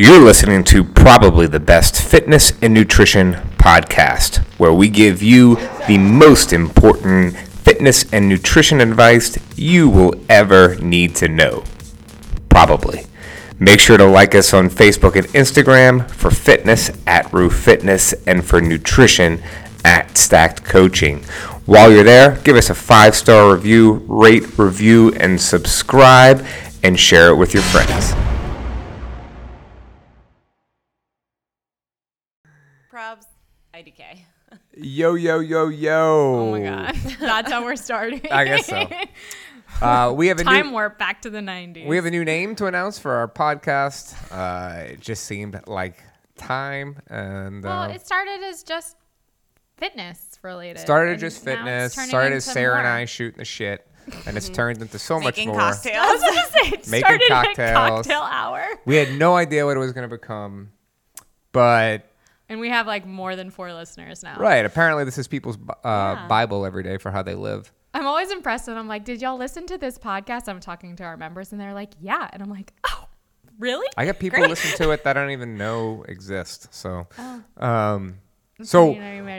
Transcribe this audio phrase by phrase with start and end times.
[0.00, 5.56] You're listening to probably the best fitness and nutrition podcast, where we give you
[5.88, 11.64] the most important fitness and nutrition advice you will ever need to know.
[12.48, 13.06] Probably.
[13.58, 18.44] Make sure to like us on Facebook and Instagram for fitness at Roof Fitness and
[18.44, 19.42] for nutrition
[19.84, 21.24] at Stacked Coaching.
[21.66, 26.46] While you're there, give us a five star review, rate, review, and subscribe,
[26.84, 28.14] and share it with your friends.
[34.80, 35.96] Yo, yo, yo, yo.
[36.36, 38.20] Oh my god, that's how we're starting.
[38.30, 38.88] I guess so.
[39.80, 41.86] Uh, we have a Time new warp back to the '90s.
[41.86, 44.14] we have a new name to announce for our podcast.
[44.32, 46.02] Uh, it just seemed like
[46.36, 48.96] time, and well, uh, it started as just
[49.76, 50.80] fitness related.
[50.80, 51.92] started and just fitness.
[51.92, 52.88] Started as into Sarah and.
[52.88, 53.86] I shooting the shit,
[54.26, 55.60] and it's turned into so much Making more.
[55.60, 56.20] I was cocktails.
[56.22, 57.76] gonna say it Making started at cocktails.
[57.76, 60.72] cocktail hour, We had no idea what it was going to become,
[61.52, 62.10] but
[62.48, 64.36] and we have like more than four listeners now.
[64.38, 64.64] right.
[64.64, 66.26] Apparently, this is people's uh, Yeah.
[66.28, 67.72] Bible every day for how they live.
[67.94, 71.04] I'm always impressed, and I'm like, "Did y'all listen to this podcast?" I'm talking to
[71.04, 73.06] our members, and they're like, "Yeah," and I'm like, "Oh,
[73.58, 74.50] really?" I got people Great.
[74.50, 76.72] listen to it that I don't even know exist.
[76.72, 77.42] So, Oh.
[77.56, 78.18] um,
[78.62, 78.94] so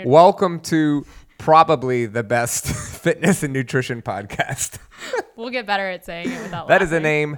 [0.06, 1.06] welcome to
[1.38, 2.66] probably the best
[3.02, 4.80] fitness and nutrition podcast.
[5.36, 6.68] We'll get better at saying it without.
[6.70, 7.38] that is a name.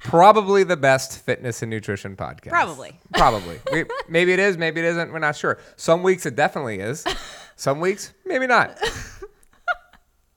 [0.00, 2.48] Probably the best fitness and nutrition podcast.
[2.48, 2.98] Probably.
[3.14, 3.60] Probably.
[3.72, 4.56] We, maybe it is.
[4.56, 5.12] Maybe it isn't.
[5.12, 5.58] We're not sure.
[5.76, 7.04] Some weeks it definitely is.
[7.56, 8.78] Some weeks maybe not.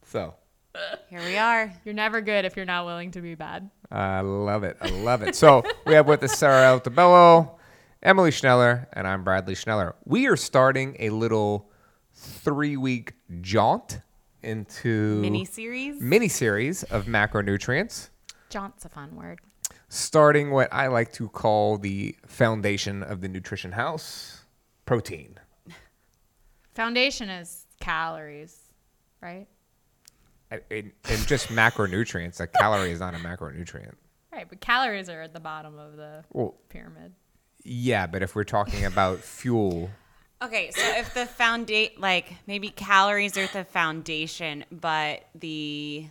[0.05, 0.35] So
[1.09, 1.73] Here we are.
[1.85, 3.69] You're never good if you're not willing to be bad.
[3.91, 4.77] I love it.
[4.79, 5.35] I love it.
[5.35, 7.55] So we have with us Sarah Altabello,
[8.03, 9.93] Emily Schneller, and I'm Bradley Schneller.
[10.05, 11.71] We are starting a little
[12.13, 14.01] three week jaunt
[14.43, 15.99] into Mini series.
[15.99, 18.09] mini series of macronutrients,
[18.51, 19.39] Jaunt's a fun word.
[19.93, 24.41] Starting what I like to call the foundation of the nutrition house
[24.85, 25.39] protein.
[26.73, 28.57] Foundation is calories,
[29.21, 29.47] right?
[30.49, 32.39] And, and and just macronutrients.
[32.39, 33.93] A calorie is not a macronutrient.
[34.31, 37.13] Right, but calories are at the bottom of the Well, pyramid.
[37.63, 39.91] yeah, but if we're talking about fuel,
[40.41, 46.07] Okay, so if the foundation, like maybe calories are the foundation, but the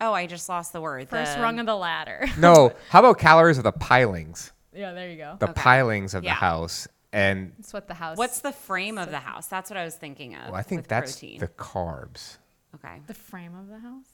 [0.00, 1.08] oh, I just lost the word.
[1.08, 2.26] First the, rung of the ladder.
[2.38, 2.72] no.
[2.90, 4.52] How about calories of the pilings?
[4.72, 5.36] yeah, there you go.
[5.38, 5.60] the Okay.
[5.60, 8.18] pilings of the house and That's what the house.
[8.18, 9.46] What's the frame of the house?
[9.46, 10.46] That's what I was thinking of.
[10.46, 11.40] well, I think that's protein.
[11.40, 12.36] the carbs.
[12.74, 13.00] okay.
[13.06, 14.04] the frame of the house?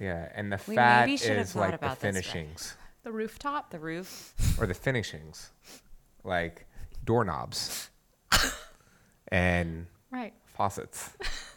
[0.00, 3.12] Yeah, and the We fat maybe should is thought like the about this, finishings The
[3.12, 3.70] rooftop.
[3.70, 4.34] The roof.
[4.58, 5.50] or the finishings,
[6.24, 6.66] like
[7.04, 7.90] doorknobs
[9.28, 10.32] and Right.
[10.46, 11.10] faucets.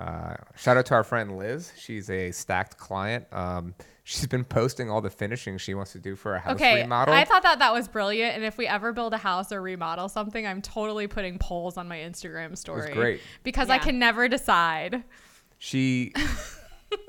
[0.00, 1.72] Uh, shout out to our friend Liz.
[1.76, 3.26] She's a stacked client.
[3.32, 6.82] Um, she's been posting all the finishing she wants to do for a house Okay,
[6.82, 7.12] remodel.
[7.14, 8.34] I thought that that was brilliant.
[8.34, 11.86] And if we ever build a house or remodel something, I'm totally putting polls on
[11.86, 12.94] my Instagram story.
[12.94, 13.20] great.
[13.42, 15.04] because I can never decide.
[15.58, 16.14] she,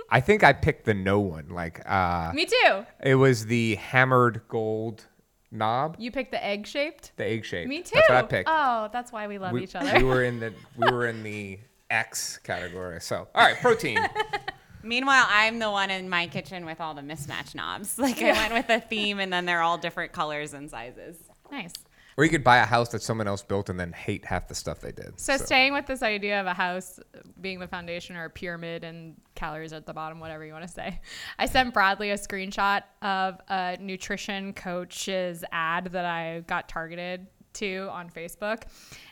[0.09, 1.47] I think I picked the no one.
[1.49, 2.85] Like, uh, Me too.
[3.01, 5.05] it was the hammered gold
[5.49, 5.95] knob.
[5.97, 7.13] You picked the egg shaped.
[7.15, 7.69] The egg shape.
[7.69, 7.91] Me too.
[7.93, 8.49] That's what I picked.
[8.51, 9.97] Oh, that's why we love we, each other.
[9.97, 11.57] we were in the we were in the
[11.91, 12.99] X category.
[13.01, 13.99] So all right, protein.
[14.83, 17.99] Meanwhile, I'm the one in my kitchen with all the mismatch knobs.
[17.99, 21.17] Like I went with a theme, and then they're all different colors and sizes.
[21.51, 21.73] nice.
[22.17, 24.55] or you could buy a house that someone else built and then hate half the
[24.55, 25.19] stuff they did.
[25.19, 26.99] So, staying with this idea of a house
[27.41, 30.73] being the foundation or a pyramid and calories at the bottom, whatever you want to
[30.73, 30.99] say,
[31.37, 37.89] I sent Bradley a screenshot of a nutrition coach's ad that I got targeted to
[37.91, 38.63] on Facebook.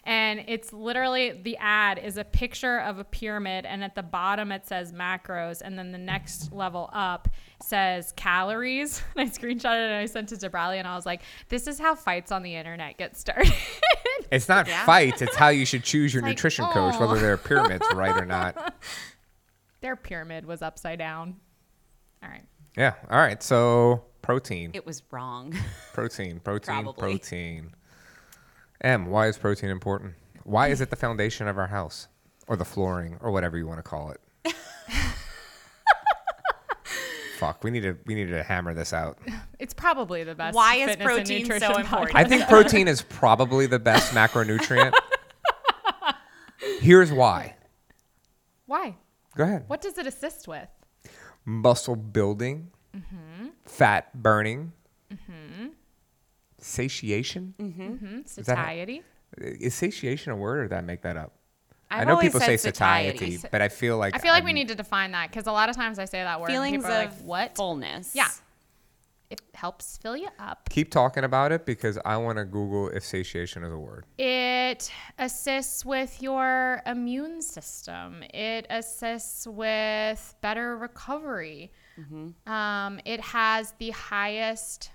[0.04, 4.52] And it's literally the ad is a picture of a pyramid, and at the bottom
[4.52, 7.28] it says macros, and then the next level up
[7.62, 9.02] says calories.
[9.16, 11.68] And I screenshotted it and I sent it to Bradley, and I was like, "This
[11.68, 13.54] is how fights on the internet get started."
[14.32, 14.86] it's not Yeah.
[14.86, 15.22] fights.
[15.22, 17.20] It's how you should choose your like, nutrition coach, "Aw." whether oh.
[17.20, 18.74] their pyramid's right or not.
[19.82, 21.38] Their pyramid was upside down.
[22.24, 22.44] All right.
[22.78, 22.94] Yeah.
[23.10, 23.42] All right.
[23.42, 25.56] So protein, It was wrong.
[25.94, 27.72] protein, protein, protein.
[28.81, 29.08] M.
[29.08, 30.14] Why is protein important?
[30.44, 32.08] Why is it the foundation of our house,
[32.48, 34.22] or the flooring, or whatever you want to call it?
[37.38, 37.64] Fuck.
[37.64, 39.18] We need to we need to hammer this out.
[39.60, 40.56] It's probably the best.
[40.56, 42.16] Why is fitness and protein so nutrition important?
[42.16, 42.30] I podcast.
[42.30, 44.94] think protein is probably the best macronutrient.
[46.80, 47.56] Here's why.
[48.66, 48.98] Why?
[49.36, 49.66] Go ahead.
[49.68, 50.68] What does it assist with?
[51.46, 53.48] Muscle building, mm-hmm.
[53.66, 54.74] fat burning,
[55.12, 55.68] mm-hmm.
[56.62, 57.54] Satiation.
[57.60, 58.18] Mm-hmm.
[58.44, 59.02] that how- Satiety.
[59.38, 61.34] Is satiation a word, or did I make that up?
[61.92, 64.50] I've I know people say said satiety, but I feel like I feel like we
[64.50, 66.48] I'm- need to define that because a lot of times I say that word.
[66.48, 68.16] Feelings and people are of like, "What?" fullness.
[68.16, 68.28] Yeah.
[69.30, 70.68] it helps fill you up.
[70.70, 74.06] Keep talking about it because I want to Google if satiation is a word.
[74.18, 78.24] It assists with your immune system.
[78.34, 81.72] It assists with better recovery.
[82.48, 84.90] Um, it has the highest,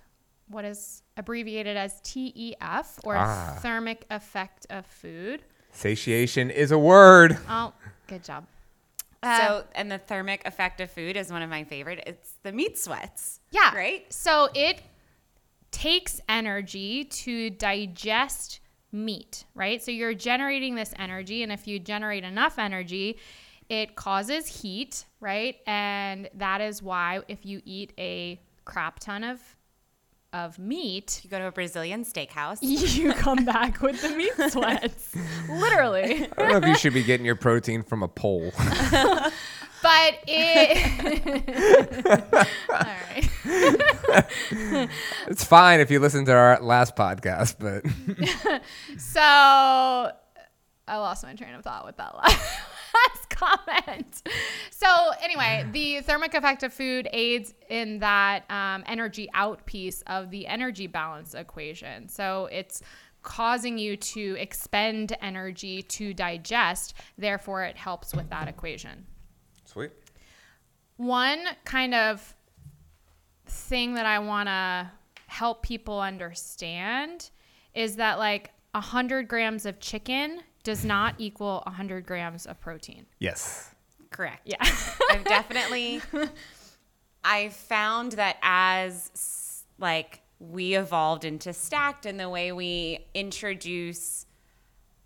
[0.48, 3.58] what is abbreviated as TEF or Ah.
[3.60, 5.42] thermic effect of food.
[5.72, 7.38] Satiation is a word.
[7.48, 7.72] Oh,
[8.06, 8.46] good job.
[9.22, 12.02] so, and the thermic effect of food is one of my favorite.
[12.06, 13.40] It's the meat sweats.
[13.52, 13.74] Yeah.
[13.74, 14.04] Right?
[14.12, 14.82] So it
[15.70, 18.60] takes energy to digest
[18.92, 19.82] meat, right?
[19.82, 23.18] So you're generating this energy, and if you generate enough energy,
[23.70, 25.56] it causes heat, right?
[25.66, 29.40] And that is why if you eat a crap ton of
[30.34, 32.58] of meat, You go to a Brazilian steakhouse.
[32.60, 35.14] you come back with the meat sweats.
[35.48, 36.24] Literally.
[36.26, 38.52] I don't know if you should be getting your protein from a pole.
[39.82, 42.06] But it
[42.70, 43.30] All right.
[45.28, 47.84] it's fine if you listen to our last podcast, but
[48.98, 52.60] So I lost my train of thought with that last,
[52.94, 54.22] last comment.
[54.70, 54.86] So
[55.22, 60.46] anyway, the thermic effect of food aids in that um, energy out piece of the
[60.46, 62.08] energy balance equation.
[62.08, 62.82] So it's
[63.22, 66.94] causing you to expend energy to digest.
[67.18, 69.06] Therefore, it helps with that equation.
[69.64, 69.90] sweet.
[70.96, 72.36] One kind of
[73.46, 74.90] thing that I want to
[75.26, 77.30] help people understand
[77.74, 83.06] is that like 100 grams of chicken does not equal 100 grams of protein.
[83.20, 83.70] Yes.
[84.10, 84.40] Correct.
[84.44, 84.56] Yeah.
[85.10, 86.00] I've definitely
[87.22, 94.26] I found that as like we evolved into stacked and the way we introduce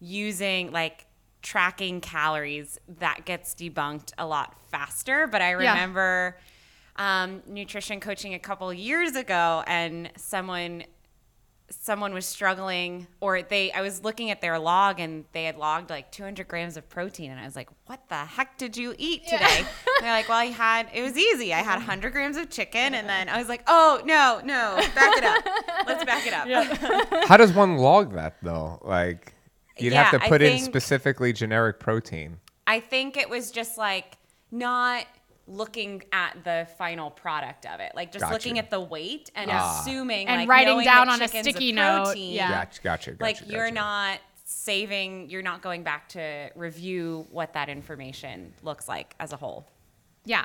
[0.00, 1.06] using like
[1.42, 5.72] tracking calories that gets debunked a lot faster but i Yeah.
[5.72, 6.36] remember
[6.96, 10.82] um, nutrition coaching a couple years ago and someone
[11.70, 15.90] someone was struggling or they i was looking at their log and they had logged
[15.90, 19.22] like 200 grams of protein and i was like what the heck did you eat
[19.24, 19.58] today?
[19.58, 19.66] And
[20.00, 21.52] they're like well i had it was easy.
[21.52, 25.16] I had 100 grams of chicken and then i was like oh no no back
[25.16, 25.44] it up.
[25.86, 27.28] Let's back it up.
[27.28, 28.78] How does one log that though?
[28.82, 29.34] Like,
[29.78, 32.38] you'd have to I put in specifically generic protein.
[32.66, 34.16] i think it was just like
[34.50, 35.04] not
[35.48, 38.32] looking at the final product of it like just Gotcha.
[38.34, 39.80] looking at the weight and Ah.
[39.80, 42.50] assuming And like, writing down on a chicken's sticky note, yeah.
[42.50, 43.22] Gotcha, gotcha, gotcha.
[43.22, 49.14] like you're not saving you're not going back to review what that information looks like
[49.20, 49.66] as a whole
[50.24, 50.44] Yeah.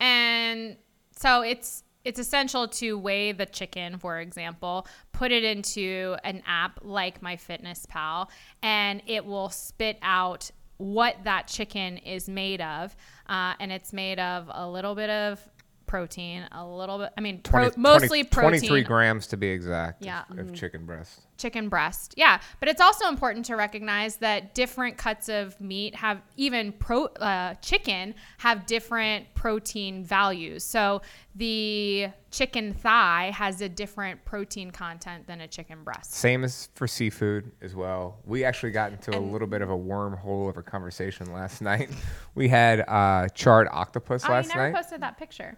[0.00, 0.76] And
[1.16, 6.80] so it's it's essential to weigh the chicken, for example, put it into an app
[6.82, 8.28] like MyFitnessPal,
[8.62, 12.94] and it will spit out what that chicken is made of.
[13.28, 15.40] Uh, and it's made of a little bit of
[15.86, 18.50] protein, a little bit, I mean, pro- 20 mostly 20 protein.
[18.60, 20.00] 23 grams to be exact.
[20.02, 20.24] of- Yeah.
[20.38, 21.20] Of, chicken breast.
[21.36, 22.14] Chicken breast.
[22.16, 27.04] Yeah, but it's also important to recognize that different cuts of meat have even pro
[27.06, 30.62] uh, chicken have different protein values.
[30.64, 31.02] So
[31.34, 36.14] the chicken thigh has a different protein content than a chicken breast.
[36.14, 38.18] Same as for seafood as well.
[38.24, 41.90] We actually got into a little bit of a wormhole of a conversation last night.
[42.34, 44.74] We had uh, charred octopus Oh, you last never night.
[44.74, 45.56] posted that picture.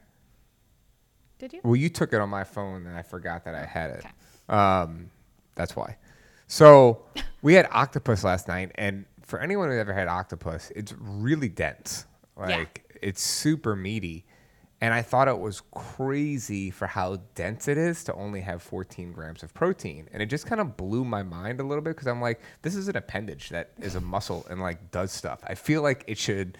[1.39, 1.61] Did you?
[1.65, 3.99] Well, you took it on my phone and I forgot that I had it.
[3.99, 4.11] Okay.
[4.49, 5.11] Um,
[5.57, 5.97] that's why.
[6.47, 7.03] So
[7.43, 12.07] we had octopus last night, and for anyone who's ever had octopus, it's really dense.
[12.37, 14.25] Like it's super meaty.
[14.83, 19.11] And I thought it was crazy for how dense it is to only have 14
[19.13, 20.07] grams of protein.
[20.13, 22.75] And it just kind of blew my mind a little bit because I'm like, this
[22.75, 25.41] is an appendage that is a muscle and like does stuff.
[25.47, 26.59] I feel like it should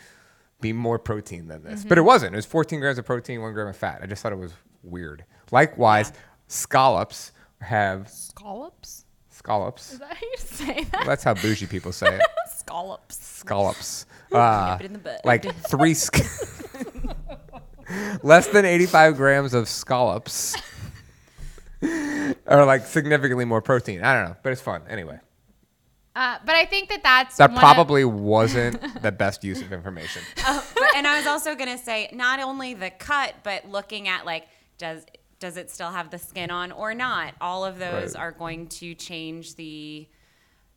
[0.63, 1.85] be more protein than this.
[1.85, 2.07] But it mm-hmm.
[2.07, 2.35] wasn't.
[2.35, 4.01] It was 14 grams of protein, one gram of fat.
[4.03, 5.25] I just thought it was weird.
[5.51, 6.15] Likewise,
[6.49, 9.05] scallops have Scallops?
[9.31, 9.93] scallops.
[9.93, 10.93] Is that how you say that?
[11.01, 12.23] Well, that's how bougie people say it.
[12.57, 14.07] scallops Scallops.
[14.33, 15.21] Uh, it in the bud.
[15.25, 16.17] like three, sc-
[18.25, 20.57] less than 85 grams of scallops,
[21.81, 24.03] or like significantly more protein.
[24.03, 25.21] I don't know, but it's fun anyway.
[26.17, 29.73] Uh, but I think that that's That one of- probably wasn't the best use of
[29.73, 30.23] information.
[30.47, 34.27] Oh, but, and I was also gonna say not only the cut, but looking at
[34.27, 34.47] like
[34.79, 35.05] does
[35.39, 37.35] does it still have the skin on or not?
[37.41, 38.21] All of those Right.
[38.23, 40.09] are going to change the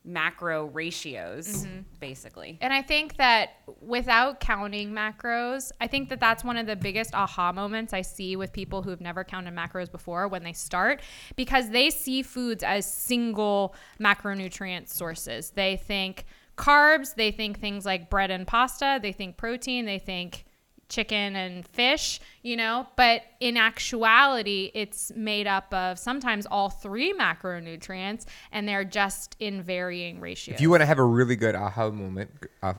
[0.06, 1.80] macro ratios, Mm-hmm.
[2.00, 2.58] basically.
[2.62, 3.50] And I think that
[3.82, 8.36] without counting macros, I think that that's one of the biggest aha moments I see
[8.36, 11.02] with people who've never counted macros before when they start
[11.36, 15.52] because they see foods as single macronutrient sources.
[15.52, 16.26] They think
[16.58, 20.46] carbs, they think things like bread and pasta, they think protein, they think
[20.90, 27.14] chicken and fish, you know, but in actuality, it's made up of sometimes all three
[27.14, 30.56] macronutrients and they're just in varying ratios.
[30.56, 32.32] If you want to have a really good aha moment,
[32.62, 32.74] uh,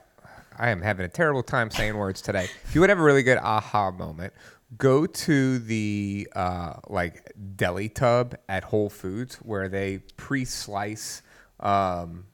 [0.57, 2.47] I am having a terrible time saying words today.
[2.65, 4.33] If you want to have a really good aha moment,
[4.77, 11.21] go to the uh, like deli tub at Whole Foods where they pre-slice
[11.59, 12.25] um,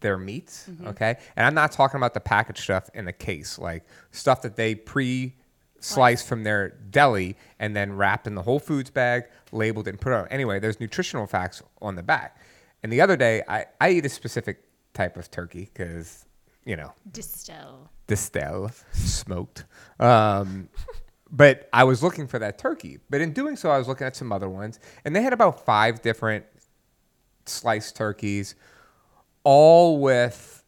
[0.00, 0.68] their meats.
[0.84, 4.56] Okay, and I'm not talking about the packaged stuff in the case, like stuff that
[4.56, 5.34] they pre.
[5.82, 10.12] Sliced from their deli and then wrapped in the Whole Foods bag, labeled and put
[10.12, 10.28] on.
[10.28, 12.36] Anyway, there's nutritional facts on the back.
[12.82, 16.26] And the other day, I, I eat a specific type of turkey because,
[16.66, 17.88] you know, Diestel.
[18.08, 19.64] Diestel, smoked.
[19.98, 20.68] Um,
[21.30, 22.98] but I was looking for that turkey.
[23.08, 25.64] But in doing so, I was looking at some other ones, and they had about
[25.64, 26.44] five different
[27.46, 28.54] sliced turkeys,
[29.44, 30.64] all with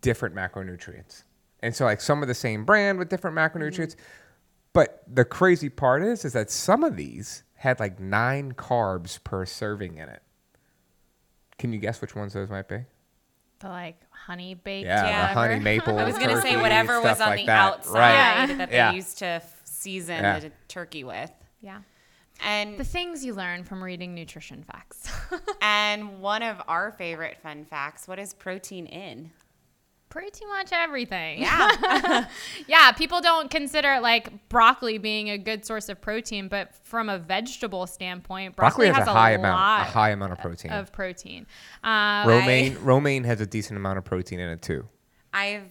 [0.00, 1.24] different macronutrients.
[1.60, 3.92] And so, like some of the same brand with different macronutrients.
[3.94, 4.02] Mm-hmm.
[4.72, 9.46] But the crazy part is, is that some of these had like nine carbs per
[9.46, 10.22] serving in it.
[11.58, 12.80] Can you guess which ones those might be?
[13.60, 14.86] The like honey baked.
[14.86, 15.28] Yeah, Yeah.
[15.28, 15.98] the honey maple.
[15.98, 17.58] I was gonna say whatever was on like the that.
[17.58, 18.58] outside Right.
[18.58, 18.92] that they Yeah.
[18.92, 20.38] used to season Yeah.
[20.40, 21.30] the turkey with.
[21.62, 21.78] Yeah.
[22.44, 25.10] And The things you learn from reading nutrition facts.
[25.62, 29.30] and one of our favorite fun facts: what is protein in?
[30.08, 31.42] Pretty much everything.
[31.42, 32.26] Yeah,
[32.68, 37.18] Yeah, people don't consider like broccoli being a good source of protein, but from a
[37.18, 40.70] vegetable standpoint, Broccoli broccoli, has, a high amount, lot a high amount of protein.
[40.72, 41.46] of protein.
[41.84, 44.86] Um, romaine, romaine has a decent amount of protein in it too.
[45.34, 45.68] I've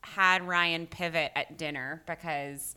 [0.00, 2.74] had Ryan pivot at dinner because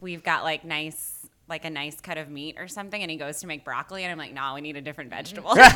[0.00, 1.15] we've got like nice
[1.48, 4.10] like a nice cut of meat or something and he goes to make broccoli and
[4.10, 5.56] I'm like, no, we need a different vegetable.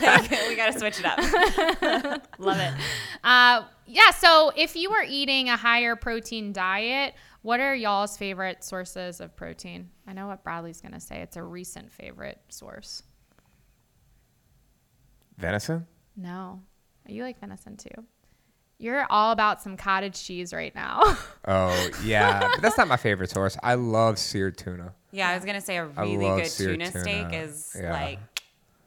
[0.00, 1.18] Like, we gotta switch it up.
[2.38, 2.72] Love it.
[3.22, 4.10] Uh, yeah.
[4.10, 9.36] So if you are eating a higher protein diet, what are y'all's favorite sources of
[9.36, 9.90] protein?
[10.06, 11.16] I know what Bradley's going to say.
[11.20, 13.02] It's a recent favorite source.
[15.36, 15.86] Venison?
[16.16, 16.62] No.
[17.06, 18.04] You like venison too.
[18.82, 21.00] You're all about some cottage cheese right now.
[21.44, 23.56] Oh yeah, but that's not my favorite source.
[23.64, 24.92] I love seared tuna.
[25.10, 27.00] Yeah, I was gonna say a really good tuna, tuna.
[27.00, 27.90] steak is Yeah.
[27.92, 28.20] like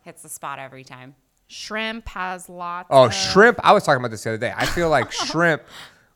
[0.04, 1.16] hits the spot every time.
[1.48, 2.88] Shrimp has lots.
[2.90, 3.60] Oh, of, shrimp!
[3.62, 4.54] I was talking about this the other day.
[4.56, 5.64] I feel like shrimp,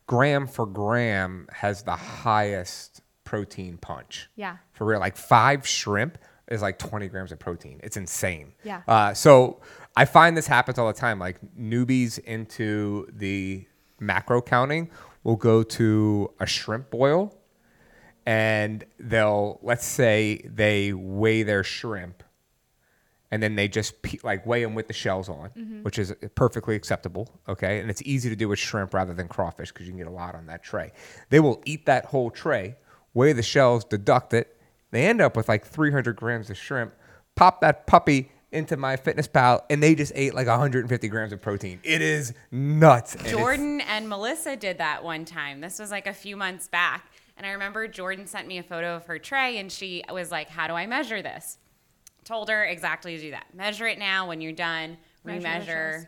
[0.07, 4.29] gram for gram, has the highest protein punch.
[4.37, 4.57] Yeah.
[4.71, 6.17] For real, like five shrimp
[6.47, 7.81] is like 20 grams of protein.
[7.83, 8.53] It's insane.
[8.63, 8.81] Yeah.
[8.87, 9.59] Uh, so
[9.99, 11.19] I find this happens all the time.
[11.19, 13.65] Like newbies into the
[13.99, 14.91] macro counting
[15.25, 17.35] will go to a shrimp boil
[18.25, 22.23] and they'll, let's say they weigh their shrimp
[23.29, 25.83] and then they just pe- like weigh them with the shells on, mm-hmm.
[25.83, 27.27] which is perfectly acceptable.
[27.49, 30.07] Okay, and it's easy to do with shrimp rather than crawfish because you can get
[30.07, 30.93] a lot on that tray.
[31.29, 32.77] They will eat that whole tray,
[33.13, 34.61] weigh the shells, deduct it.
[34.91, 36.93] They end up with like 300 grams of shrimp.
[37.35, 41.79] Pop that puppy into MyFitnessPal, and they just ate like 150 grams of protein.
[41.83, 43.15] It is nuts.
[43.15, 45.61] and Jordan and Melissa did that one time.
[45.61, 47.05] This was like a few months back.
[47.37, 50.49] And I remember Jordan sent me a photo of her tray and she was like,
[50.49, 51.57] How do I measure this?
[52.25, 53.45] Told her exactly to do that.
[53.53, 56.05] Measure it now when you're done, Measure the remeasure.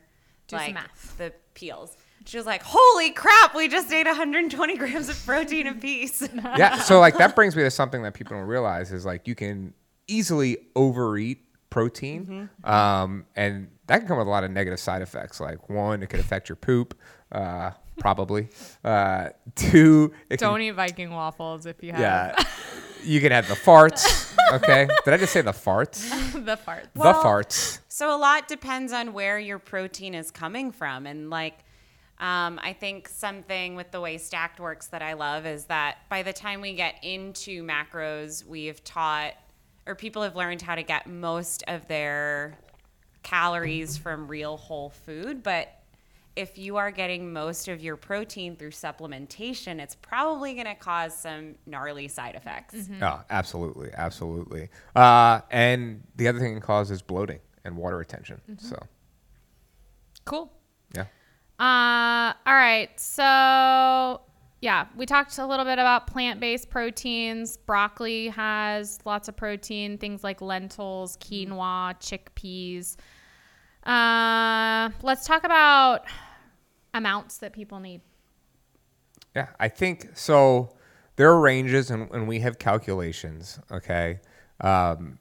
[0.48, 1.18] Do some like math.
[1.18, 1.96] the peels.
[2.26, 6.28] She was like, Holy crap, we just ate 120 grams of protein a piece.
[6.58, 9.34] yeah so like that brings me to something that people don't realize is like you
[9.36, 9.74] can
[10.08, 11.40] easily overeat
[11.72, 15.40] protein um, and that can come with a lot of negative side effects.
[15.40, 16.96] Like one it could affect your poop
[17.32, 18.50] uh, probably.
[18.84, 22.00] Uh, two it Don't eat Viking waffles if you have.
[22.00, 22.44] Yeah
[23.04, 24.88] you can have the farts okay?
[25.06, 26.10] Did i just say the farts?
[26.34, 26.88] The farts.
[26.94, 27.80] the Well- farts.
[27.88, 31.58] So a lot depends on where your protein is coming from, and like.
[32.20, 36.22] Um, I think something with the way Stacked works that I love is that by
[36.22, 39.34] the time we get into macros, we've taught
[39.88, 42.58] or people have learned how to get most of their
[43.24, 45.44] calories from real whole food.
[45.44, 45.70] But
[46.36, 51.16] if you are getting most of your protein through supplementation, it's probably going to cause
[51.18, 52.90] some gnarly side effects.
[53.02, 57.98] oh absolutely absolutely uh, and the other thing it can cause is bloating and water
[57.98, 58.78] retention so
[60.24, 60.52] Cool.
[60.96, 61.06] yeah
[61.60, 62.90] Uh, all right.
[63.00, 64.22] So,
[64.62, 67.58] yeah, we talked a little bit about plant based proteins.
[67.58, 72.96] Broccoli has lots of protein, things like lentils, quinoa, chickpeas.
[73.84, 76.06] Uh, let's talk about
[76.94, 78.02] amounts that people need.
[79.36, 80.76] Yeah, I think so.
[81.16, 83.60] There are ranges, and, and we have calculations.
[83.72, 84.20] Okay,
[84.60, 85.18] um,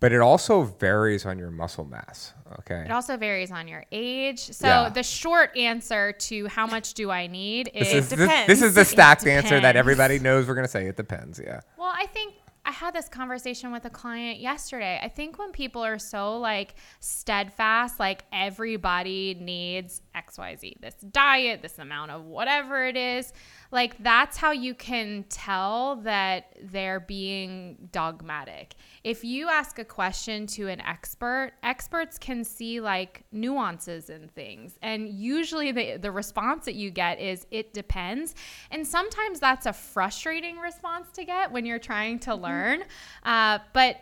[0.00, 2.32] but it also varies on your muscle mass.
[2.60, 2.82] Okay.
[2.84, 4.40] It also varies on your age.
[4.52, 4.88] So Yeah.
[4.88, 8.46] the short answer to how much do I need This is is, this, depends.
[8.46, 10.86] this is the stacked answer that everybody knows we're going to say.
[10.86, 11.38] It depends.
[11.44, 11.60] Yeah.
[11.76, 15.00] Well, I think I had this conversation with a client yesterday.
[15.02, 21.78] I think when people are so like steadfast, like everybody needs XYZ, this diet, this
[21.78, 23.32] amount of whatever it is,
[23.70, 28.74] like that's how you can tell that they're being dogmatic.
[29.04, 34.78] If you ask a question to an expert, experts can see like nuances in things.
[34.82, 38.34] And usually the, the response that you get is it depends.
[38.70, 42.84] And sometimes that's a frustrating response to get when you're trying to learn.
[43.24, 44.00] Uh, but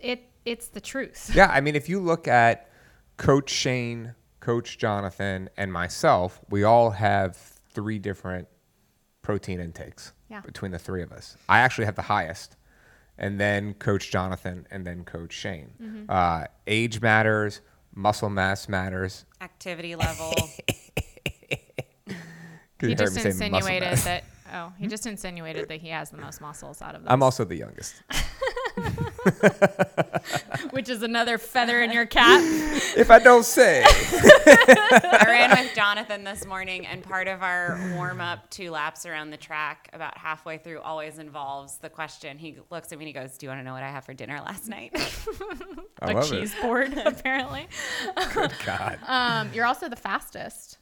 [0.00, 1.32] it it's the truth.
[1.34, 2.70] Yeah, I mean, if you look at
[3.16, 4.14] Coach Shane,
[4.46, 8.46] Coach Jonathan, and myself, we all have three different
[9.20, 10.40] protein intakes Yeah.
[10.40, 11.36] between the three of us.
[11.48, 12.54] I actually have the highest,
[13.18, 15.72] and then Coach Jonathan, and then Coach Shane.
[15.82, 16.04] Mm-hmm.
[16.08, 17.60] Uh, age matters,
[17.92, 19.24] muscle mass matters.
[19.40, 20.32] Activity level.
[22.78, 26.18] He just me say muscle insinuated that oh, he just insinuated that he has the
[26.18, 27.10] most muscles out of them.
[27.10, 27.94] I'm also the youngest.
[30.70, 32.40] which is another feather in your cap.
[32.96, 33.82] if I don't say.
[33.86, 39.30] I ran with Jonathan this morning, and part of our warm up two laps around
[39.30, 42.38] the track, about halfway through, always involves the question.
[42.38, 44.04] He looks at me and he goes, Do you want to know what I had
[44.04, 44.92] for dinner last night?
[46.00, 46.62] I a love cheese it.
[46.62, 47.66] board, apparently.
[48.34, 48.98] Good God.
[49.06, 50.78] Um, you're also the fastest.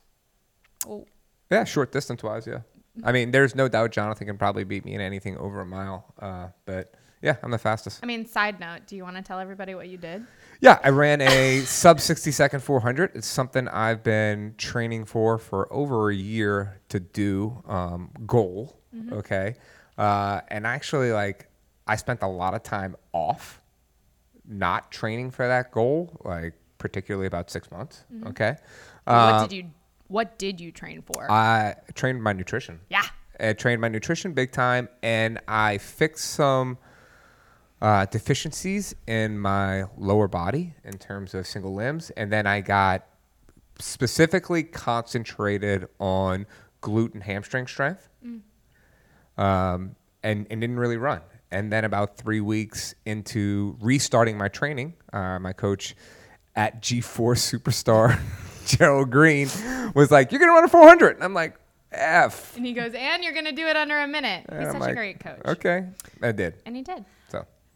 [0.88, 1.06] Oh,
[1.50, 2.60] Yeah, short distance wise, yeah.
[3.02, 6.12] I mean, there's no doubt Jonathan can probably beat me in anything over a mile.
[6.18, 8.00] Uh, but yeah, I'm the fastest.
[8.02, 10.24] I mean, side note, do you want to tell everybody what you did?
[10.60, 13.12] Yeah, I ran a sub 60 second 400.
[13.14, 17.62] It's something I've been training for for over a year to do.
[17.66, 18.78] Um, goal,
[19.12, 19.54] okay.
[19.96, 21.48] Uh, and actually, like,
[21.86, 23.60] I spent a lot of time off,
[24.46, 28.04] not training for that goal, like particularly about six months.
[28.26, 28.56] Okay.
[29.04, 29.70] what Uh, did you
[30.08, 31.30] What did you train for?
[31.30, 32.80] I trained my nutrition.
[32.90, 33.04] yeah.
[33.40, 36.78] I trained my nutrition big time, and I fixed some
[37.82, 43.06] uh, deficiencies in my lower body in terms of single limbs, and then I got
[43.78, 46.46] specifically concentrated on
[46.82, 48.08] glute and hamstring strength,
[49.36, 51.20] um, and and didn't really run.
[51.50, 55.94] And then about three weeks into restarting my training, uh, my coach
[56.56, 58.18] at G4 Superstar,
[58.66, 59.48] Gerald Green,
[59.94, 61.56] was like, "You're gonna run a 400." And I'm like,
[61.92, 64.46] "F." And he goes, and you're gonna do it under a minute.
[64.48, 65.40] And He's I'm such a great coach.
[65.44, 65.84] Okay,
[66.22, 66.54] I did.
[66.66, 67.04] And he did.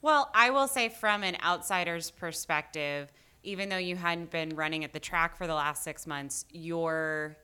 [0.01, 4.85] So Well, I will say from an outsider's perspective, even though you hadn't been running
[4.85, 7.37] at the track for the last six months, your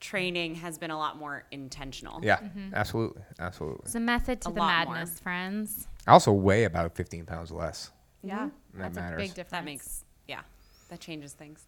[0.00, 2.20] training has been a lot more intentional.
[2.22, 2.74] yeah, mm-hmm.
[2.74, 3.82] absolutely, absolutely.
[3.84, 4.94] It's a method to A the lot more.
[4.96, 5.86] madness, friends.
[6.06, 7.90] I also weigh about 15 pounds less.
[8.24, 8.28] Mm-hmm.
[8.28, 9.16] Yeah, That that's a matters.
[9.22, 9.50] big difference.
[9.50, 10.40] That makes, yeah,
[10.88, 11.66] that changes things.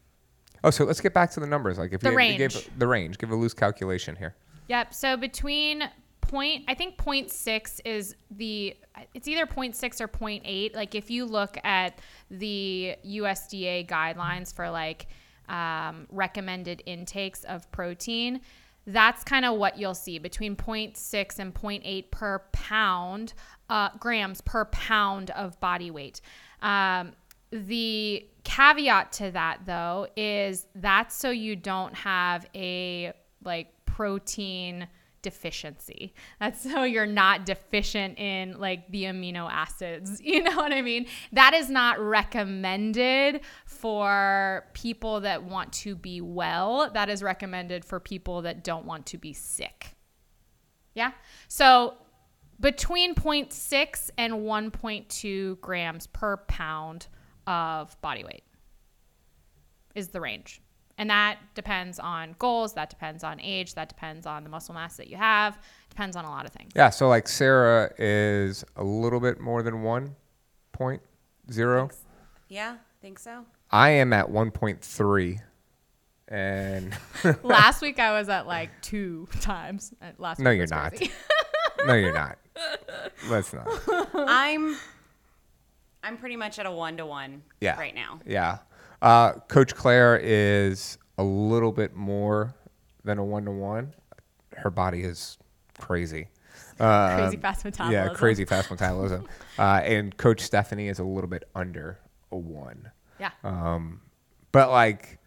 [0.64, 1.78] Oh, so let's get back to the numbers.
[1.78, 4.34] Like if The you, you gave the range, give a loose calculation here.
[4.68, 4.94] Yep.
[4.94, 5.84] So between
[6.28, 8.76] point, I think point six is the.
[9.12, 10.74] It's either point six or point eight.
[10.74, 15.08] Like if you look at the USDA guidelines for like
[15.48, 18.40] um, recommended intakes of protein,
[18.86, 23.32] that's kind of what you'll see between 0.6 and 0.8 per pound
[23.70, 26.20] uh, grams per pound of body weight.
[26.62, 27.12] Um,
[27.50, 34.86] the caveat to that though is that's so you don't have a like protein
[35.24, 36.14] deficiency.
[36.38, 40.20] That's so you're not deficient in like the amino acids.
[40.34, 41.06] You know what I mean?
[41.32, 46.90] That is not recommended for people that want to be well.
[46.92, 49.94] That is recommended for people that don't want to be sick.
[50.94, 51.12] Yeah.
[51.46, 51.94] So
[52.58, 57.06] between 0.6 and 1.2 grams per pound
[57.46, 58.44] of body weight
[59.94, 60.60] is the range.
[60.96, 64.96] And that depends on goals, that depends on age, that depends on the muscle mass
[64.96, 65.58] that you have,
[65.90, 66.70] depends on a lot of things.
[66.76, 71.90] Yeah, so like Sarah is a little bit more than 1.0.
[72.48, 73.44] Yeah, I think so.
[73.70, 75.40] I am at 1.3.
[76.28, 76.96] And
[77.42, 79.92] Last week I was at like two times.
[80.00, 80.94] Uh, Last No, you're was not.
[81.86, 82.38] no, you're not.
[83.28, 83.66] Let's not.
[84.14, 84.76] I'm,
[86.02, 87.78] I'm pretty much at a one to one Yeah.
[87.78, 88.20] right now.
[88.24, 88.58] Yeah.
[89.04, 92.54] Uh, Coach Claire is a little bit more
[93.04, 93.92] than a one to one.
[94.56, 95.36] Her body is
[95.78, 96.28] crazy.
[96.80, 97.92] Um, Crazy fast metabolism.
[98.06, 99.28] Yeah, crazy fast metabolism.
[99.58, 101.98] uh, and Coach Stephanie is a little bit under
[102.32, 102.90] a one.
[103.20, 103.30] Yeah.
[103.44, 104.00] Um,
[104.52, 105.18] but like,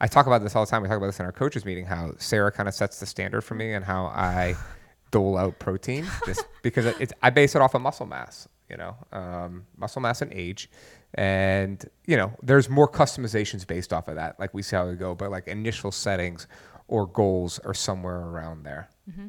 [0.00, 0.82] I talk about this all the time.
[0.82, 1.86] We talk about this in our coaches meeting.
[1.86, 4.56] How Sarah kind of sets the standard for me and how I
[5.10, 8.46] dole out protein, just because it's I base it off of muscle mass.
[8.68, 10.68] you know, um, muscle mass and age.
[11.14, 14.40] And, you know, there's more customizations based off of that.
[14.40, 16.46] Like we see how we go, but like initial settings
[16.88, 18.88] or goals are somewhere around there.
[19.10, 19.26] Mm-hmm.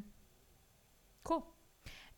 [1.23, 1.45] Cool.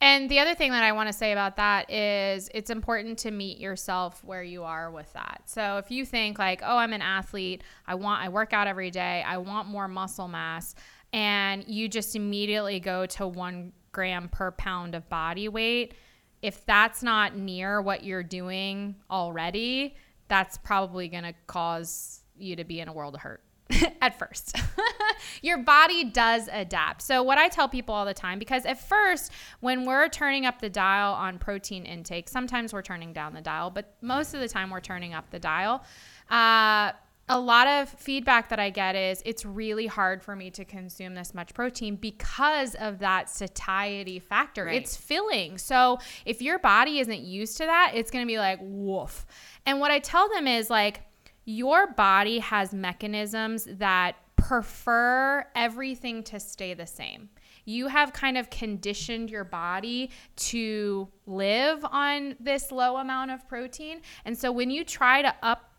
[0.02, 3.32] And the other thing that I want to say about that is it's important to
[3.32, 5.44] meet yourself where you are with that.
[5.46, 7.64] So if you think like, "Oh, I'm an athlete.
[7.88, 9.24] I want I work out every day.
[9.26, 10.76] I want more muscle mass."
[11.14, 15.94] And you just immediately go to 1 gram per pound of body weight,
[16.46, 19.96] if that's not near what you're doing already,
[20.28, 23.42] that's probably going to cause you to be in a world of hurt
[24.02, 24.56] at first.
[25.42, 27.02] Your body does adapt.
[27.02, 30.62] So, what I tell people all the time, because at first, when we're turning up
[30.62, 34.48] the dial on protein intake, sometimes we're turning down the dial, but most of the
[34.48, 35.84] time we're turning up the dial.
[36.30, 36.92] Uh,
[37.28, 41.16] a lot of feedback that I get is it's really hard for me to consume
[41.16, 44.66] this much protein because of that satiety factor.
[44.66, 44.76] Right.
[44.76, 45.58] It's filling.
[45.58, 49.26] So if your body isn't used to that, it's going to be like, woof.
[49.66, 51.02] And what I tell them is like,
[51.46, 57.30] your body has mechanisms that prefer everything to stay the same.
[57.66, 64.02] You have kind of conditioned your body to live on this low amount of protein.
[64.26, 65.75] And so when you try to up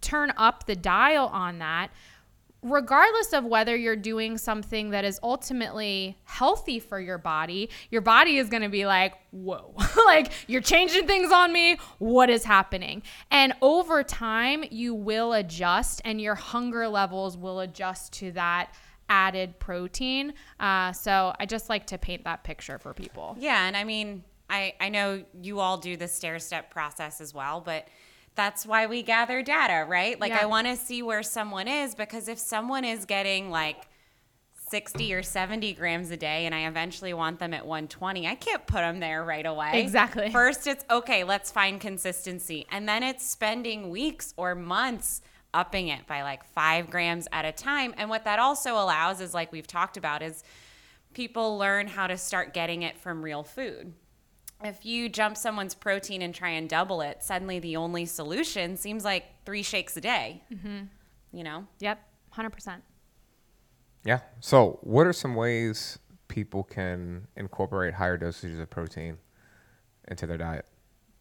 [0.00, 1.90] turn up the dial on that,
[2.62, 8.38] regardless of whether you're doing something that is ultimately healthy for your body, your body
[8.38, 9.74] is going to be like, whoa,
[10.06, 11.78] like you're changing things on me.
[11.98, 13.02] What is happening?
[13.30, 18.74] And over time, you will adjust and your hunger levels will adjust to that
[19.08, 20.34] added protein.
[20.58, 23.36] Uh, so I just like to paint that picture for people.
[23.38, 27.34] Yeah, and I mean, I I know you all do the stair step process as
[27.34, 27.86] well, but
[28.36, 30.20] that's why we gather data, right?
[30.20, 30.42] Like Yeah.
[30.42, 33.88] I want to see where someone is because if someone is getting like
[34.68, 38.66] 60 or 70 grams a day and I eventually want them at 120, I can't
[38.66, 39.80] put them there right away.
[39.80, 40.30] Exactly.
[40.30, 42.66] First it's okay, let's find consistency.
[42.70, 45.22] And then it's spending weeks or months
[45.54, 47.94] upping it by like 5 grams at a time.
[47.96, 50.44] And what that also allows is like we've talked about is
[51.14, 53.94] people learn how to start getting it from real food.
[54.64, 59.04] If you jump someone's protein and try and double it, suddenly the only solution seems
[59.04, 60.42] like three shakes a day.
[60.52, 60.84] Mm-hmm.
[61.32, 61.66] You know?
[61.80, 62.00] Yep,
[62.34, 62.80] 100%.
[64.04, 64.20] Yeah.
[64.40, 69.18] So, what are some ways people can incorporate higher dosages of protein
[70.08, 70.64] into their diet?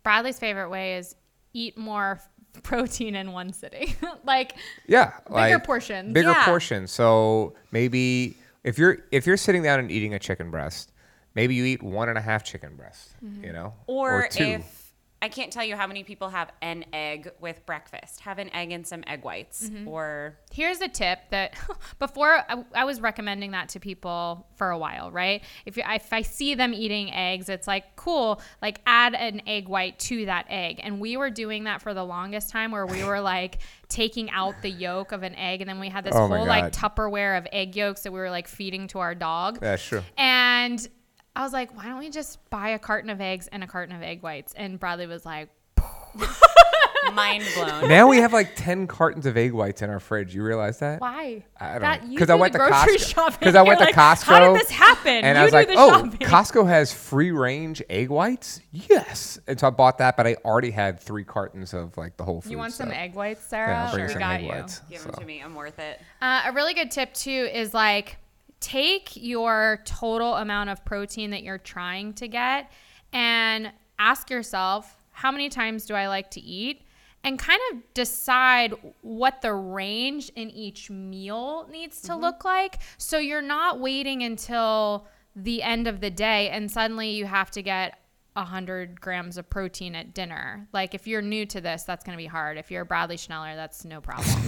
[0.03, 1.15] Bradley's favorite way is
[1.53, 2.21] eat more
[2.63, 3.93] protein in one sitting.
[4.23, 4.53] like,
[4.87, 6.13] Yeah, Bigger portions.
[6.13, 6.45] Bigger Yeah.
[6.45, 6.91] portions.
[6.91, 10.91] So maybe if you're if you're sitting down and eating a chicken breast,
[11.35, 13.13] maybe you eat one and a half chicken breasts.
[13.23, 13.43] Mm-hmm.
[13.43, 14.43] You know, Or, two.
[14.43, 14.85] if
[15.25, 18.71] I can't tell you how many people have an egg with breakfast, have an egg
[18.71, 19.87] and some egg whites, mm-hmm.
[19.87, 21.57] or here's a tip that
[21.99, 25.41] before I, I was recommending that to people for a while, right?
[25.65, 29.67] If, you, if I see them eating eggs, it's like, cool, like add an egg
[29.67, 30.79] white to that egg.
[30.83, 34.61] And we were doing that for the longest time where we were like taking out
[34.61, 35.61] the yolk of an egg.
[35.61, 38.29] And then we had this Oh whole like Tupperware of egg yolks that we were
[38.29, 39.59] like feeding to our dog.
[39.59, 40.03] That's true.
[40.17, 40.87] And
[41.35, 43.95] I was like, why don't we just buy a carton of eggs and a carton
[43.95, 44.53] of egg whites?
[44.55, 45.49] And Bradley was like,
[47.13, 47.87] mind blown.
[47.89, 50.33] Now we have like ten cartons of egg whites in our fridge.
[50.33, 50.99] You realize that?
[51.01, 51.43] why?
[51.59, 52.09] I don't That- know.
[52.11, 53.09] you 'Cause I went to grocery Costco.
[53.13, 53.45] shopping.
[53.47, 55.07] 'Cause I went You're to like, How Costco, did this happen?
[55.25, 56.11] And you I was do like, the oh, shopping.
[56.27, 58.61] Costco has free range egg whites.
[58.71, 62.23] Yes, and so I bought that, but I already had three cartons of like the
[62.23, 62.51] whole food.
[62.51, 63.67] You want some egg whites, Sarah?
[63.69, 63.87] Yeah, Sarah?
[63.89, 64.47] I'll bring we some got egg you.
[64.49, 64.81] whites.
[64.89, 65.41] Give them to me.
[65.41, 65.99] I'm worth it.
[66.21, 68.17] Uh, a really good tip too is like
[68.59, 72.71] take your total amount of protein that you're trying to get
[73.13, 76.81] and ask yourself, how many times do I like to eat?
[77.23, 82.21] And kind of decide what the range in each meal needs to mm-hmm.
[82.21, 82.81] look like.
[82.97, 87.61] So you're not waiting until the end of the day and suddenly you have to
[87.61, 87.99] get
[88.35, 90.67] 100 grams of protein at dinner.
[90.73, 92.57] Like if you're new to this, that's going to be hard.
[92.57, 94.27] If you're a Bradley Schneller, that's no problem.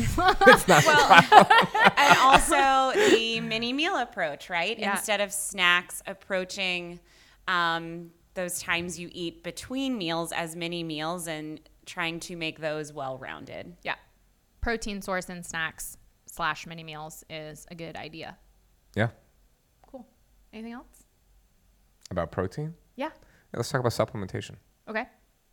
[0.47, 1.45] It's not problem.
[1.97, 4.77] and also the mini meal approach, right?
[4.77, 4.91] Yeah.
[4.91, 6.99] Instead of snacks, approaching
[7.47, 12.91] um, those times you eat between meals as mini meals and trying to make those
[12.91, 13.75] well rounded.
[13.83, 13.95] Yeah.
[14.61, 18.37] Protein source in snacks slash mini meals is a good idea.
[18.95, 19.09] Yeah,
[19.89, 20.05] Cool.
[20.51, 21.03] Anything else?
[22.11, 22.73] about protein.
[22.95, 23.09] Yeah.
[23.57, 24.55] Let's talk about supplementation.
[24.87, 25.05] Okay.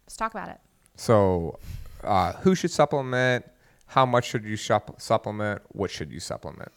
[0.05, 0.59] Let's talk about it.
[0.97, 1.59] So,
[2.03, 3.45] uh, who should supplement?
[3.87, 5.63] How much should you sup- supplement?
[5.69, 6.71] What should you supplement?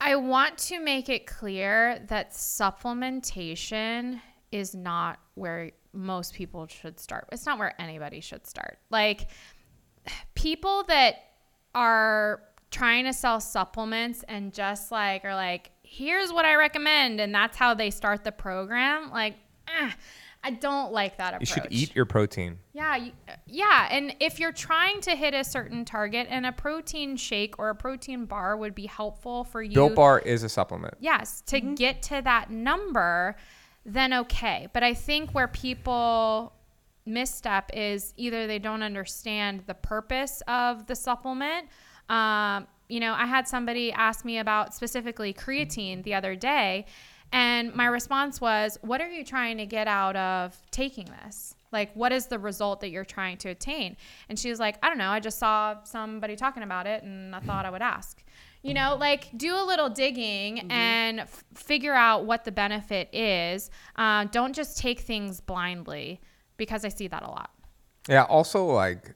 [0.00, 7.28] I want to make it clear that supplementation is not where most people should start.
[7.32, 8.78] It's not where anybody should start.
[8.90, 9.28] Like
[10.34, 11.16] people that
[11.74, 17.34] are trying to sell supplements and just like are like, here's what I recommend, and
[17.34, 19.10] that's how they start the program.
[19.10, 19.34] Like,
[19.68, 19.90] eh,
[20.42, 21.50] I don't like that approach.
[21.50, 22.58] You should eat your protein.
[22.72, 23.12] Yeah, you,
[23.46, 27.68] yeah, and if you're trying to hit a certain target, and a protein shake or
[27.68, 29.74] a protein bar would be helpful for you.
[29.74, 30.94] Built Bar is a supplement.
[30.98, 33.36] Yes, to get to that number,
[33.84, 34.68] then okay.
[34.72, 36.54] But I think where people
[37.04, 41.68] misstep is either they don't understand the purpose of the supplement.
[42.08, 46.84] Um, you know, I had somebody ask me about specifically creatine the other day,
[47.32, 51.54] and my response was, What are you trying to get out of taking this?
[51.72, 53.96] Like, what is the result that you're trying to attain?
[54.28, 55.08] And she was like, I don't know.
[55.08, 58.22] I just saw somebody talking about it and I thought I would ask.
[58.60, 63.70] You know, like do a little digging and f- figure out what the benefit is.
[63.96, 66.20] Uh, don't just take things blindly
[66.58, 67.50] because I see that a lot.
[68.06, 68.24] Yeah.
[68.24, 69.14] Also, like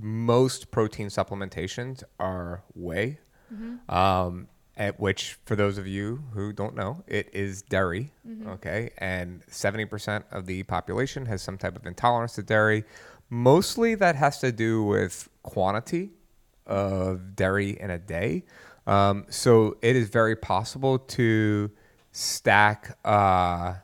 [0.00, 3.18] most protein supplementations are whey,
[3.88, 8.12] um, at which, for those of you who don't know, it is dairy.
[8.48, 12.84] Okay, and seventy percent of the population has some type of intolerance to dairy.
[13.28, 16.10] Mostly, that has to do with quantity
[16.66, 18.44] of dairy in a day.
[18.86, 21.70] Um, so it is very possible to
[22.12, 22.96] stack.
[23.04, 23.74] Uh,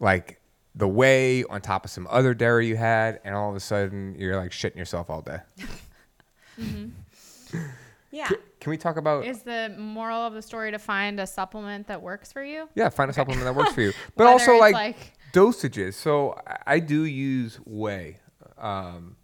[0.00, 0.40] like
[0.74, 4.14] the whey on top of some other dairy you had, and all of a sudden
[4.18, 5.38] you're like shitting yourself all day.
[8.14, 8.28] Yeah.
[8.60, 9.24] Can we talk about?
[9.24, 12.68] Is the moral of the story to find a supplement that works for you?
[12.74, 15.94] Yeah, find a supplement that works for you, but also like, like- dosages.
[15.94, 18.18] So I- I do use whey,
[18.58, 19.16] um,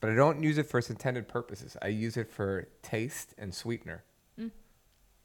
[0.00, 1.76] but I don't use it for its intended purposes.
[1.82, 4.04] I use it for taste and sweetener.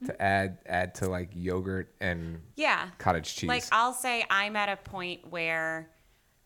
[0.06, 2.88] To add add to like yogurt and Yeah.
[2.98, 3.48] cottage cheese.
[3.48, 5.90] Like I'll say I'm at a point where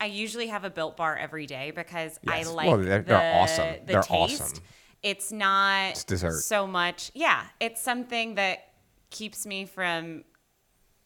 [0.00, 2.48] I usually have a built bar every day because I Yes.
[2.50, 3.74] like Well, they're- the, they're awesome.
[3.86, 4.40] the They're taste.
[4.42, 4.64] awesome.
[5.02, 6.40] It's not It's dessert.
[6.40, 7.10] so much.
[7.14, 8.72] Yeah, it's something that
[9.10, 10.24] keeps me from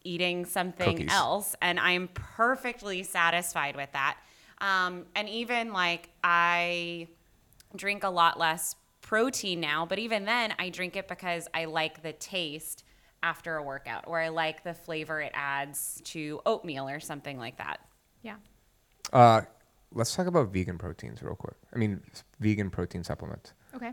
[0.03, 1.11] eating something Cookies.
[1.13, 4.17] else and I'm perfectly satisfied with that.
[4.59, 7.07] Um, and even like I
[7.75, 8.75] drink a lot less
[9.13, 12.83] protein now, but even then I drink it because I like the taste
[13.21, 17.59] after a workout or I like the flavor it adds to oatmeal or something like
[17.59, 17.79] that.
[18.23, 18.37] Yeah.
[19.11, 19.41] uh,
[19.91, 21.53] let's talk about vegan proteins real quick.
[21.71, 22.01] I mean,
[22.39, 23.53] vegan protein supplements.
[23.75, 23.91] Okay.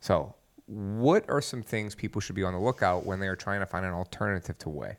[0.00, 0.34] So,
[0.64, 3.66] what are some things people should be on the lookout when they are trying to
[3.66, 4.96] find an alternative to whey?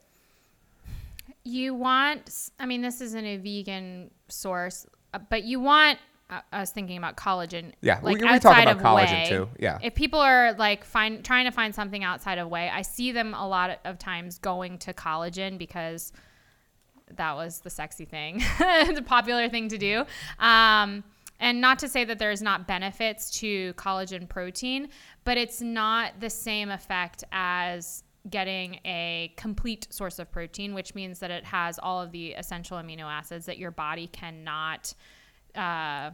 [1.43, 4.85] You want, I mean, this isn't a vegan source,
[5.15, 5.97] uh, but you want,
[6.29, 7.73] I I was thinking about collagen.
[7.81, 9.29] Yeah, we- like we talk outside about of collagen whey.
[9.29, 9.79] too, yeah.
[9.81, 13.33] If people are like find, trying to find something outside of whey, I see them
[13.33, 16.11] a lot of times going to collagen because
[17.15, 20.05] that was the sexy thing, the popular thing to do.
[20.39, 21.03] Um,
[21.39, 24.89] and not to say that there's not benefits to collagen protein,
[25.23, 31.19] but it's not the same effect as getting a complete source of protein, which means
[31.19, 34.93] that it has all of the essential amino acids that your body cannot.
[35.55, 36.11] Uh,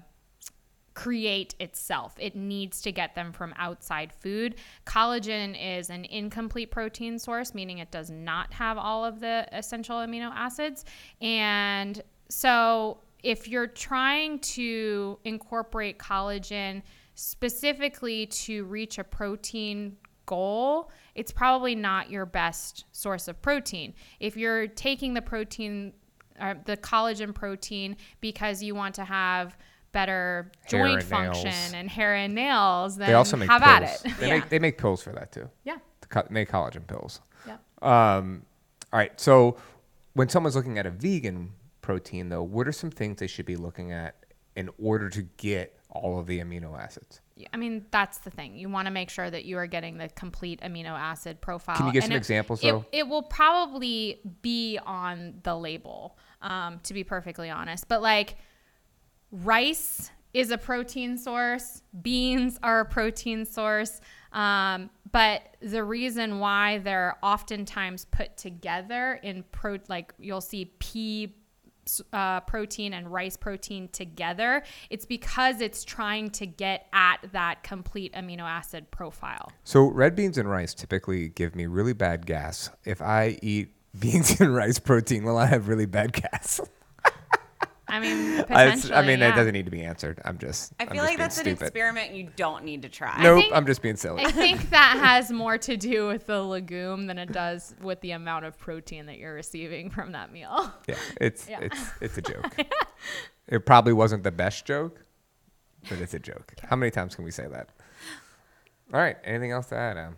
[0.96, 2.16] create itself.
[2.18, 4.56] It needs to get them from outside food.
[4.86, 9.98] Collagen is an incomplete protein source, meaning it does not have all of the essential
[9.98, 10.86] amino acids.
[11.22, 16.82] And so, if you're trying to incorporate collagen
[17.16, 23.94] specifically to reach a protein goal, it's probably not your best source of protein.
[24.20, 25.94] If you're taking the protein,
[26.40, 29.58] uh, the collagen protein, because you want to have
[29.92, 31.74] better Hair joint and function nails.
[31.74, 33.74] and hair and nails, then They also make have pills.
[34.04, 34.18] at it.
[34.20, 34.34] They Yeah.
[34.36, 35.50] make they make pills for that too.
[35.64, 35.78] yeah.
[36.10, 37.22] Co- make collagen pills.
[37.48, 37.58] Yeah.
[37.82, 38.46] Um,
[38.94, 39.20] all right.
[39.20, 39.58] So,
[40.14, 43.56] when someone's looking at a vegan protein, though, what are some things they should be
[43.56, 44.16] looking at
[44.56, 47.22] in order to get all of the amino acids?
[47.54, 48.56] I mean, that's the thing.
[48.56, 51.76] You want to make sure that you are getting the complete amino acid profile.
[51.76, 52.86] Can you give And some it- examples, it, though?
[52.94, 57.88] It will probably be on the label, um, to be perfectly honest.
[57.88, 58.38] But like
[59.32, 64.02] rice is a protein source, beans are a protein source.
[64.34, 71.34] Um, but the reason why they're oftentimes put together in pro, like you'll see pea
[72.12, 78.14] uh, protein and rice protein together, it's because it's trying to get at that complete
[78.14, 79.52] amino acid profile.
[79.64, 82.70] So, red beans and rice typically give me really bad gas.
[82.84, 86.60] If I eat beans and rice protein, will I have really bad gas?
[87.88, 88.94] I mean, I, potentially.
[88.94, 89.32] I mean, yeah.
[89.32, 90.20] it doesn't need to be answered.
[90.26, 90.74] I'm just.
[90.80, 91.62] I I'm feel just like being that's an stupid.
[91.62, 93.22] experiment you don't need to try.
[93.22, 94.26] Nope, think- I'm just being silly.
[94.26, 98.12] I think that has more to do with the legume than it does with the
[98.12, 100.74] amount of protein that you're receiving from that meal.
[100.88, 101.60] Yeah, it's Yeah.
[101.62, 102.56] it's it's a joke.
[103.48, 105.06] it probably wasn't the best joke,
[105.88, 106.54] but it's a joke.
[106.68, 107.70] How many times can we say that?
[108.94, 109.18] All right.
[109.24, 110.18] Anything else to add, Em?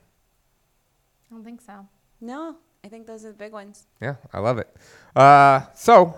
[1.30, 1.86] I don't think so.
[2.22, 2.56] No,
[2.88, 3.86] I think those are the big ones.
[4.02, 4.74] Yeah, I love it.
[5.14, 6.18] Uh, so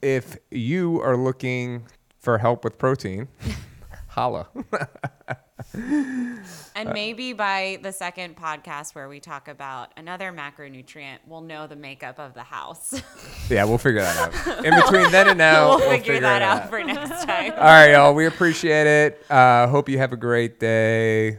[0.00, 1.86] if you are looking
[2.18, 3.28] for help with protein,
[4.08, 4.48] holla.
[6.74, 11.76] And maybe by the second podcast where we talk about another macronutrient, we'll know the
[11.76, 13.02] makeup of the house.
[13.50, 14.64] yeah, we'll figure that out.
[14.64, 17.52] In between then and now, we'll, we'll, figure, that it out, for next time.
[17.52, 18.14] All right, y'all.
[18.14, 19.30] We appreciate it.
[19.30, 21.38] Uh, hope you have a great day.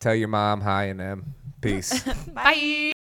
[0.00, 1.34] Tell your mom hi and them.
[1.60, 2.02] Peace.
[2.34, 2.92] Bye.